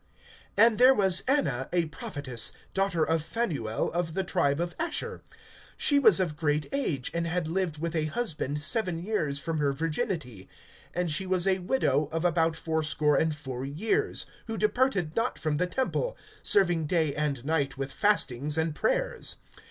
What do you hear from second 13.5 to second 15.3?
years, who departed